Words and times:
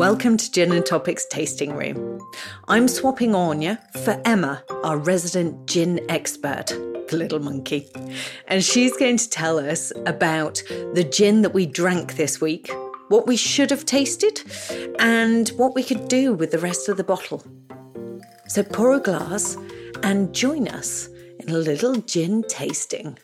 Welcome 0.00 0.38
to 0.38 0.50
Gin 0.50 0.72
and 0.72 0.86
Topics 0.86 1.26
Tasting 1.26 1.76
Room. 1.76 2.26
I'm 2.68 2.88
swapping 2.88 3.34
Anya 3.34 3.78
for 4.02 4.18
Emma, 4.24 4.64
our 4.82 4.96
resident 4.96 5.66
gin 5.66 6.00
expert, 6.08 6.68
the 6.68 7.16
little 7.18 7.38
monkey. 7.38 7.86
And 8.48 8.64
she's 8.64 8.96
going 8.96 9.18
to 9.18 9.28
tell 9.28 9.58
us 9.58 9.92
about 10.06 10.62
the 10.94 11.04
gin 11.04 11.42
that 11.42 11.52
we 11.52 11.66
drank 11.66 12.16
this 12.16 12.40
week, 12.40 12.70
what 13.08 13.26
we 13.26 13.36
should 13.36 13.68
have 13.68 13.84
tasted, 13.84 14.42
and 14.98 15.50
what 15.50 15.74
we 15.74 15.82
could 15.82 16.08
do 16.08 16.32
with 16.32 16.50
the 16.50 16.58
rest 16.58 16.88
of 16.88 16.96
the 16.96 17.04
bottle. 17.04 17.44
So 18.48 18.62
pour 18.62 18.94
a 18.94 19.00
glass 19.00 19.58
and 20.02 20.34
join 20.34 20.66
us 20.68 21.10
in 21.40 21.50
a 21.50 21.58
little 21.58 21.96
gin 21.96 22.42
tasting. 22.44 23.18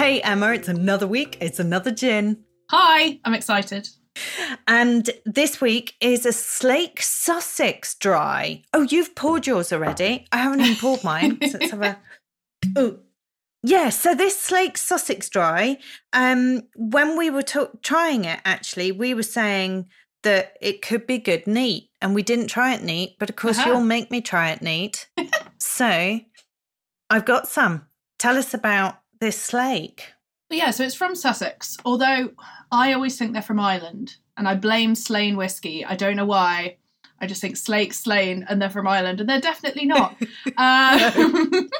Hey 0.00 0.22
Emma, 0.22 0.54
it's 0.54 0.66
another 0.68 1.06
week, 1.06 1.36
it's 1.42 1.60
another 1.60 1.90
gin. 1.90 2.42
Hi, 2.70 3.20
I'm 3.22 3.34
excited. 3.34 3.86
And 4.66 5.10
this 5.26 5.60
week 5.60 5.92
is 6.00 6.24
a 6.24 6.32
Slake 6.32 7.02
Sussex 7.02 7.96
dry. 7.96 8.62
Oh, 8.72 8.80
you've 8.80 9.14
poured 9.14 9.46
yours 9.46 9.74
already. 9.74 10.26
I 10.32 10.38
haven't 10.38 10.62
even 10.62 10.76
poured 10.76 11.04
mine. 11.04 11.38
so 11.46 11.58
let's 11.58 11.70
have 11.72 11.82
a. 11.82 11.98
Oh, 12.78 13.00
yeah. 13.62 13.90
So 13.90 14.14
this 14.14 14.40
Slake 14.40 14.78
Sussex 14.78 15.28
dry. 15.28 15.76
Um, 16.14 16.62
when 16.76 17.18
we 17.18 17.28
were 17.28 17.42
t- 17.42 17.60
trying 17.82 18.24
it, 18.24 18.40
actually, 18.46 18.92
we 18.92 19.12
were 19.12 19.22
saying 19.22 19.84
that 20.22 20.56
it 20.62 20.80
could 20.80 21.06
be 21.06 21.18
good 21.18 21.46
neat, 21.46 21.90
and 22.00 22.14
we 22.14 22.22
didn't 22.22 22.46
try 22.46 22.72
it 22.72 22.82
neat. 22.82 23.16
But 23.18 23.28
of 23.28 23.36
course, 23.36 23.58
Uh-huh. 23.58 23.68
you'll 23.68 23.80
make 23.82 24.10
me 24.10 24.22
try 24.22 24.50
it 24.52 24.62
neat. 24.62 25.10
so, 25.58 26.20
I've 27.10 27.26
got 27.26 27.48
some. 27.48 27.86
Tell 28.18 28.38
us 28.38 28.54
about 28.54 28.96
this 29.20 29.40
Slake. 29.40 30.12
Yeah, 30.50 30.70
so 30.72 30.84
it's 30.84 30.94
from 30.94 31.14
Sussex, 31.14 31.76
although 31.84 32.30
I 32.72 32.92
always 32.92 33.16
think 33.16 33.32
they're 33.32 33.42
from 33.42 33.60
Ireland, 33.60 34.16
and 34.36 34.48
I 34.48 34.54
blame 34.56 34.94
Slane 34.94 35.36
whiskey. 35.36 35.84
I 35.84 35.94
don't 35.94 36.16
know 36.16 36.24
why. 36.24 36.78
I 37.20 37.26
just 37.26 37.40
think 37.40 37.56
Slake, 37.56 37.92
Slane, 37.92 38.46
and 38.48 38.60
they're 38.60 38.70
from 38.70 38.88
Ireland, 38.88 39.20
and 39.20 39.28
they're 39.28 39.40
definitely 39.40 39.86
not. 39.86 40.16
um, 40.56 41.68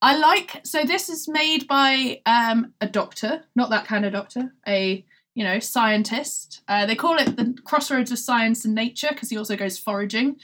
I 0.00 0.16
like, 0.16 0.60
so 0.64 0.84
this 0.84 1.08
is 1.08 1.28
made 1.28 1.68
by 1.68 2.20
um, 2.24 2.72
a 2.80 2.86
doctor, 2.86 3.42
not 3.54 3.70
that 3.70 3.84
kind 3.84 4.04
of 4.04 4.12
doctor, 4.12 4.52
a 4.66 5.04
you 5.34 5.44
know 5.44 5.60
scientist. 5.60 6.62
Uh, 6.66 6.86
they 6.86 6.96
call 6.96 7.18
it 7.18 7.36
the 7.36 7.56
crossroads 7.64 8.10
of 8.10 8.18
science 8.18 8.64
and 8.64 8.74
nature 8.74 9.08
because 9.10 9.30
he 9.30 9.36
also 9.36 9.56
goes 9.56 9.78
foraging. 9.78 10.36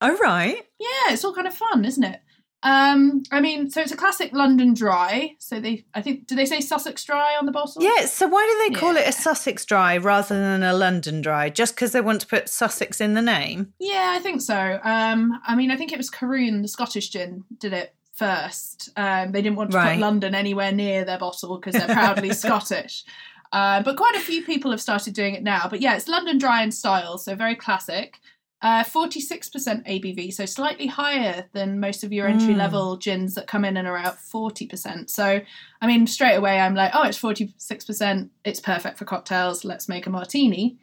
Oh 0.00 0.16
right. 0.18 0.66
Yeah, 0.78 1.12
it's 1.12 1.24
all 1.24 1.34
kind 1.34 1.46
of 1.46 1.54
fun, 1.54 1.84
isn't 1.84 2.04
it? 2.04 2.20
Um, 2.62 3.24
I 3.32 3.40
mean, 3.40 3.70
so 3.70 3.80
it's 3.80 3.90
a 3.92 3.96
classic 3.96 4.32
London 4.32 4.72
dry. 4.74 5.34
So 5.38 5.58
they, 5.58 5.84
I 5.94 6.02
think, 6.02 6.26
do 6.26 6.36
they 6.36 6.46
say 6.46 6.60
Sussex 6.60 7.02
dry 7.04 7.36
on 7.38 7.46
the 7.46 7.52
bottle? 7.52 7.82
Yeah, 7.82 8.06
so 8.06 8.28
why 8.28 8.46
do 8.46 8.68
they 8.74 8.78
call 8.80 8.96
it 8.96 9.06
a 9.08 9.12
Sussex 9.12 9.64
dry 9.64 9.96
rather 9.96 10.38
than 10.38 10.62
a 10.62 10.72
London 10.72 11.20
dry? 11.22 11.48
Just 11.50 11.74
because 11.74 11.92
they 11.92 12.00
want 12.00 12.20
to 12.20 12.26
put 12.26 12.48
Sussex 12.48 13.00
in 13.00 13.14
the 13.14 13.22
name? 13.22 13.72
Yeah, 13.80 14.14
I 14.16 14.20
think 14.20 14.40
so. 14.40 14.78
Um, 14.84 15.40
I 15.46 15.56
mean, 15.56 15.70
I 15.70 15.76
think 15.76 15.92
it 15.92 15.98
was 15.98 16.10
Caorunn, 16.10 16.62
the 16.62 16.68
Scottish 16.68 17.08
gin, 17.10 17.44
did 17.58 17.72
it 17.72 17.94
first. 18.12 18.90
Um, 18.96 19.32
they 19.32 19.42
didn't 19.42 19.56
want 19.56 19.72
to 19.72 19.76
Right. 19.78 19.94
put 19.94 20.00
London 20.00 20.34
anywhere 20.34 20.70
near 20.70 21.04
their 21.04 21.18
bottle 21.18 21.58
because 21.58 21.74
they're 21.74 21.94
proudly 21.94 22.30
Scottish. 22.34 23.04
Uh, 23.50 23.82
but 23.82 23.96
quite 23.96 24.14
a 24.14 24.20
few 24.20 24.42
people 24.44 24.70
have 24.70 24.80
started 24.80 25.12
doing 25.14 25.34
it 25.34 25.42
now. 25.42 25.66
But 25.68 25.80
yeah, 25.80 25.96
it's 25.96 26.08
London 26.08 26.38
dry 26.38 26.62
in 26.62 26.70
style, 26.70 27.18
so 27.18 27.34
very 27.34 27.54
classic. 27.54 28.18
Uh, 28.62 28.84
46% 28.84 29.84
ABV, 29.88 30.32
so 30.32 30.46
slightly 30.46 30.86
higher 30.86 31.46
than 31.52 31.80
most 31.80 32.04
of 32.04 32.12
your 32.12 32.28
entry 32.28 32.54
Mm. 32.54 32.58
level 32.58 32.96
gins 32.96 33.34
that 33.34 33.48
come 33.48 33.64
in 33.64 33.76
and 33.76 33.88
are 33.88 33.96
out 33.98 34.18
40%. 34.18 35.10
So, 35.10 35.40
I 35.80 35.86
mean, 35.88 36.06
straight 36.06 36.36
away, 36.36 36.60
I'm 36.60 36.76
like, 36.76 36.92
oh, 36.94 37.02
it's 37.02 37.18
46%. 37.18 38.30
It's 38.44 38.60
perfect 38.60 38.98
for 38.98 39.04
cocktails. 39.04 39.64
Let's 39.64 39.88
make 39.88 40.06
a 40.06 40.10
martini. 40.10 40.78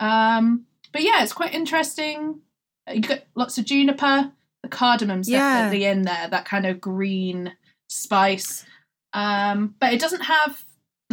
Um, 0.00 0.66
but 0.92 1.02
yeah, 1.02 1.22
it's 1.22 1.32
quite 1.32 1.54
interesting. 1.54 2.40
You 2.92 3.00
got 3.00 3.20
lots 3.34 3.56
of 3.56 3.64
juniper. 3.64 4.30
The 4.62 4.68
cardamom's 4.68 5.28
Yeah. 5.28 5.38
definitely 5.62 5.86
in 5.86 6.02
there, 6.02 6.28
that 6.28 6.44
kind 6.44 6.66
of 6.66 6.78
green 6.80 7.54
spice. 7.88 8.66
Um, 9.14 9.74
but 9.80 9.94
it 9.94 10.00
doesn't 10.00 10.24
have 10.24 10.62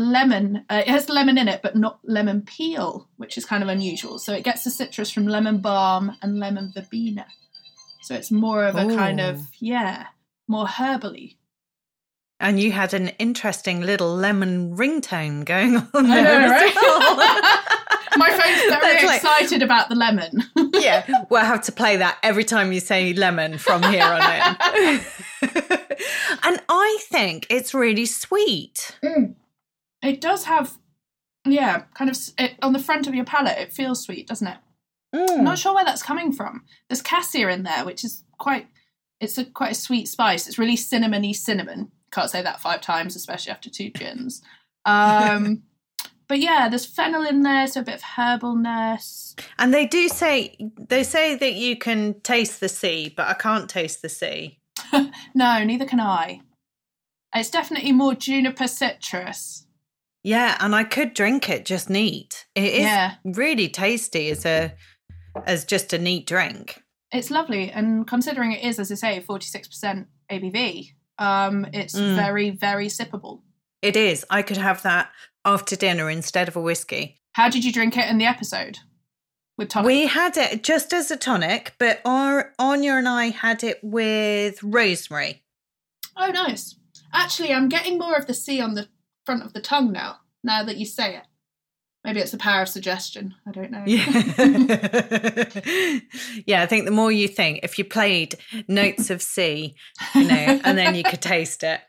lemon. 0.01 0.65
Uh, 0.69 0.83
it 0.85 0.87
has 0.89 1.07
lemon 1.09 1.37
in 1.37 1.47
it, 1.47 1.61
but 1.61 1.75
not 1.75 1.99
lemon 2.03 2.41
peel, 2.41 3.07
which 3.17 3.37
is 3.37 3.45
kind 3.45 3.63
of 3.63 3.69
unusual. 3.69 4.19
So 4.19 4.33
it 4.33 4.43
gets 4.43 4.63
the 4.63 4.69
citrus 4.71 5.11
from 5.11 5.27
lemon 5.27 5.59
balm 5.59 6.17
and 6.21 6.39
lemon 6.39 6.71
verbena. 6.73 7.25
So 8.01 8.15
it's 8.15 8.31
more 8.31 8.65
of 8.65 8.75
a 8.75 8.87
kind 8.95 9.21
of 9.21 9.41
yeah, 9.59 10.07
more 10.47 10.65
herbally. 10.65 11.37
And 12.39 12.59
you 12.59 12.71
had 12.71 12.95
an 12.95 13.09
interesting 13.19 13.81
little 13.81 14.15
lemon 14.15 14.75
ringtone 14.75 15.45
going 15.45 15.75
on 15.93 16.07
there 16.07 16.41
know, 16.41 16.49
right? 16.49 16.75
well. 16.75 17.57
My 18.17 18.29
phone's 18.29 18.81
very 18.81 19.05
like- 19.07 19.17
excited 19.17 19.61
about 19.61 19.87
the 19.87 19.95
lemon. 19.95 20.43
yeah, 20.73 21.23
we'll 21.29 21.45
have 21.45 21.61
to 21.63 21.71
play 21.71 21.95
that 21.97 22.17
every 22.23 22.43
time 22.43 22.73
you 22.73 22.79
say 22.81 23.13
lemon 23.13 23.57
from 23.57 23.83
here 23.83 24.03
on 24.03 24.21
in. 24.21 25.01
and 26.43 26.61
I 26.67 26.97
think 27.09 27.47
it's 27.49 27.73
really 27.73 28.05
sweet. 28.05 28.97
It 30.03 30.19
does 30.21 30.45
have, 30.45 30.77
yeah, 31.45 31.83
kind 31.93 32.09
of 32.09 32.17
it, 32.37 32.55
on 32.61 32.73
the 32.73 32.79
front 32.79 33.07
of 33.07 33.15
your 33.15 33.25
palate. 33.25 33.57
It 33.57 33.73
feels 33.73 34.03
sweet, 34.03 34.27
doesn't 34.27 34.47
it? 34.47 34.57
I'm 35.13 35.27
Mm. 35.27 35.41
not 35.43 35.59
sure 35.59 35.73
where 35.75 35.83
that's 35.85 36.03
coming 36.03 36.31
from. 36.31 36.63
There's 36.87 37.01
cassia 37.01 37.49
in 37.49 37.63
there, 37.63 37.85
which 37.85 38.03
is 38.03 38.23
quite. 38.37 38.67
It's 39.19 39.37
a 39.37 39.45
quite 39.45 39.73
a 39.73 39.75
sweet 39.75 40.07
spice. 40.07 40.47
It's 40.47 40.57
really 40.57 40.77
cinnamony 40.77 41.35
cinnamon. 41.35 41.91
Can't 42.11 42.29
say 42.31 42.41
that 42.41 42.61
five 42.61 42.81
times, 42.81 43.15
especially 43.15 43.51
after 43.51 43.69
two 43.69 43.89
gins. 43.91 44.41
Um, 44.85 45.63
but 46.27 46.39
yeah, 46.39 46.67
there's 46.69 46.85
fennel 46.85 47.23
in 47.25 47.43
there, 47.43 47.67
so 47.67 47.81
a 47.81 47.83
bit 47.83 47.95
of 47.95 48.01
herbalness. 48.01 49.39
And 49.59 49.73
they 49.73 49.85
do 49.85 50.07
say 50.09 50.55
they 50.89 51.03
say 51.03 51.35
that 51.35 51.53
you 51.53 51.75
can 51.77 52.19
taste 52.21 52.59
the 52.59 52.69
sea, 52.69 53.13
but 53.15 53.27
I 53.27 53.33
can't 53.33 53.69
taste 53.69 54.01
the 54.01 54.09
sea. 54.09 54.57
No, 55.33 55.63
neither 55.63 55.85
can 55.85 55.99
I. 55.99 56.41
It's 57.35 57.49
definitely 57.49 57.91
more 57.93 58.13
juniper 58.15 58.67
citrus. 58.67 59.65
Yeah, 60.23 60.55
and 60.59 60.75
I 60.75 60.83
could 60.83 61.13
drink 61.13 61.49
it 61.49 61.65
just 61.65 61.89
neat. 61.89 62.45
It 62.55 62.73
is 62.73 62.81
Yeah. 62.81 63.15
really 63.23 63.67
tasty 63.69 64.29
as 64.29 64.45
a 64.45 64.73
as 65.47 65.63
just 65.65 65.93
a 65.93 65.97
neat 65.97 66.27
drink. 66.27 66.83
It's 67.11 67.31
lovely, 67.31 67.71
and 67.71 68.05
considering 68.05 68.51
it 68.51 68.63
is, 68.63 68.79
as 68.79 68.91
I 68.91 68.95
say, 68.95 69.19
forty 69.21 69.45
six 69.47 69.67
percent 69.67 70.07
ABV, 70.29 70.93
um, 71.17 71.65
it's 71.73 71.95
Mm. 71.95 72.15
very, 72.15 72.49
very 72.49 72.87
sippable. 72.87 73.41
It 73.81 73.95
is. 73.95 74.25
I 74.29 74.41
could 74.41 74.57
have 74.57 74.81
that 74.83 75.11
after 75.43 75.75
dinner 75.75 76.09
instead 76.09 76.47
of 76.47 76.55
a 76.55 76.61
whiskey. 76.61 77.19
How 77.33 77.49
did 77.49 77.63
you 77.65 77.71
drink 77.71 77.97
it 77.97 78.09
in 78.09 78.17
the 78.17 78.25
episode? 78.25 78.79
With 79.57 79.69
tonic? 79.69 79.87
We 79.87 80.07
had 80.07 80.37
it 80.37 80.63
just 80.63 80.93
as 80.93 81.09
a 81.11 81.17
tonic, 81.17 81.73
but 81.79 82.01
our 82.05 82.53
Anya 82.59 82.93
and 82.93 83.07
I 83.07 83.29
had 83.29 83.63
it 83.63 83.79
with 83.81 84.61
rosemary. 84.61 85.43
Oh, 86.15 86.29
nice. 86.29 86.75
Actually, 87.13 87.53
I'm 87.53 87.69
getting 87.69 87.97
more 87.97 88.15
of 88.15 88.27
the 88.27 88.33
sea 88.33 88.59
on 88.61 88.73
the 88.75 88.87
front 89.25 89.43
of 89.43 89.53
the 89.53 89.61
tongue 89.61 89.91
now. 89.91 90.17
Now 90.43 90.63
that 90.63 90.77
you 90.77 90.85
say 90.85 91.15
it, 91.15 91.23
maybe 92.03 92.19
it's 92.19 92.31
the 92.31 92.37
power 92.37 92.63
of 92.63 92.69
suggestion. 92.69 93.35
I 93.47 93.51
don't 93.51 93.71
know. 93.71 93.83
Yeah. 93.85 94.05
yeah, 96.45 96.61
I 96.61 96.65
think 96.65 96.85
the 96.85 96.91
more 96.91 97.11
you 97.11 97.27
think, 97.27 97.61
if 97.63 97.77
you 97.77 97.85
played 97.85 98.35
notes 98.67 99.09
of 99.09 99.21
sea, 99.21 99.75
you 100.15 100.27
know, 100.27 100.61
and 100.63 100.77
then 100.77 100.95
you 100.95 101.03
could 101.03 101.21
taste 101.21 101.63
it. 101.63 101.81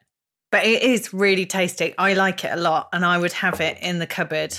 But 0.51 0.67
it 0.67 0.83
is 0.83 1.15
really 1.15 1.47
tasty. 1.47 1.95
I 1.97 2.13
like 2.13 2.45
it 2.45 2.53
a 2.53 2.61
lot, 2.61 2.91
and 2.93 3.07
I 3.07 3.17
would 3.17 3.33
have 3.33 3.61
it 3.63 3.79
in 3.81 4.01
the 4.01 4.07
cupboard 4.07 4.55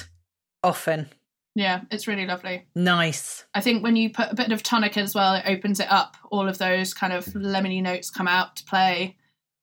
often. 0.64 1.08
yeah, 1.56 1.81
it's 1.92 2.08
really 2.08 2.25
lovely. 2.25 2.66
Nice. 2.74 3.46
I 3.54 3.62
think 3.62 3.84
when 3.84 3.96
you 3.96 4.10
put 4.10 4.31
a 4.31 4.36
bit 4.36 4.52
of 4.52 4.64
tonic 4.64 4.98
as 4.98 5.14
well, 5.14 5.36
it 5.36 5.44
opens 5.46 5.80
it 5.80 5.92
up. 5.92 6.18
All 6.31 6.50
of 6.50 6.58
those 6.58 6.96
kind 6.96 7.14
of 7.14 7.25
lemony 7.25 7.84
notes 7.84 8.10
come 8.10 8.28
out 8.28 8.56
to 8.56 8.64
play. 8.64 9.18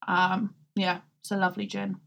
Um, 0.07 0.55
yeah, 0.75 0.99
it's 1.19 1.31
a 1.31 1.37
lovely 1.37 1.65
gin. 1.65 1.97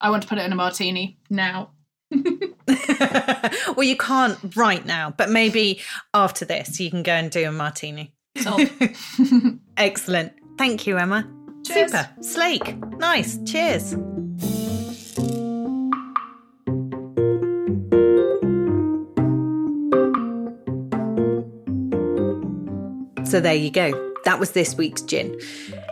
I 0.00 0.10
want 0.10 0.22
to 0.22 0.28
put 0.28 0.38
it 0.38 0.44
in 0.44 0.52
a 0.52 0.56
martini 0.56 1.18
now. 1.28 1.70
well, 2.10 3.82
you 3.82 3.96
can't 3.96 4.56
right 4.56 4.84
now, 4.84 5.14
but 5.16 5.30
maybe 5.30 5.80
after 6.14 6.44
this, 6.44 6.80
you 6.80 6.90
can 6.90 7.02
go 7.02 7.12
and 7.12 7.30
do 7.30 7.46
a 7.48 7.52
martini. 7.52 8.14
Excellent. 9.76 10.32
Thank 10.58 10.86
you, 10.86 10.96
Emma. 10.96 11.28
Cheers. 11.66 11.90
Super. 11.90 12.10
Sleek. 12.20 12.76
Nice. 12.98 13.38
Cheers. 13.44 13.96
So 23.30 23.38
there 23.38 23.54
you 23.54 23.70
go. 23.70 24.09
That 24.24 24.38
was 24.38 24.52
this 24.52 24.74
week's 24.74 25.02
gin. 25.02 25.38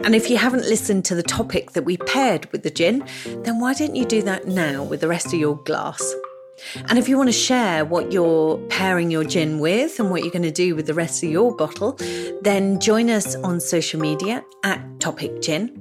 And 0.05 0.15
if 0.15 0.31
you 0.31 0.37
haven't 0.37 0.63
listened 0.63 1.05
to 1.07 1.15
the 1.15 1.23
topic 1.23 1.73
that 1.73 1.85
we 1.85 1.97
paired 1.97 2.51
with 2.53 2.63
the 2.63 2.71
gin, 2.71 3.07
then 3.45 3.61
why 3.61 3.75
don't 3.75 3.97
you 3.97 4.05
do 4.05 4.23
that 4.23 4.47
now 4.47 4.83
with 4.83 5.01
the 5.01 5.09
rest 5.09 5.27
of 5.27 5.35
your 5.35 5.57
glass? 5.57 6.15
And 6.89 6.99
if 6.99 7.09
you 7.09 7.17
want 7.17 7.29
to 7.29 7.33
share 7.33 7.85
what 7.85 8.13
you're 8.13 8.59
pairing 8.69 9.11
your 9.11 9.25
gin 9.25 9.61
with 9.61 10.01
and 10.01 10.11
what 10.11 10.23
you're 10.23 10.33
going 10.33 10.43
to 10.43 10.51
do 10.51 10.75
with 10.75 10.87
the 10.87 10.95
rest 10.95 11.23
of 11.23 11.31
your 11.31 11.55
bottle, 11.55 11.97
then 12.43 12.81
join 12.81 13.11
us 13.11 13.37
on 13.37 13.61
social 13.61 14.01
media 14.01 14.45
at 14.65 14.83
Topic 15.01 15.41
Gin. 15.41 15.81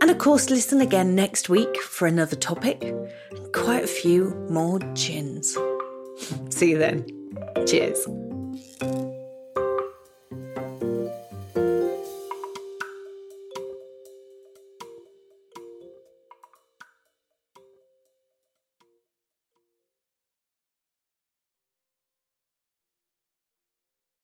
And 0.00 0.10
of 0.10 0.18
course, 0.18 0.50
listen 0.50 0.80
again 0.80 1.14
next 1.14 1.48
week 1.48 1.80
for 1.80 2.06
another 2.06 2.36
topic 2.36 2.82
and 2.82 3.52
quite 3.52 3.84
a 3.84 3.88
few 3.88 4.34
more 4.50 4.78
gins. 4.94 5.56
See 6.50 6.70
you 6.70 6.78
then. 6.78 7.06
Cheers. 7.66 8.06